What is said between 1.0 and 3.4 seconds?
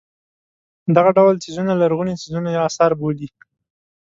ډول څیزونه لرغوني څیزونه یا اثار بولي.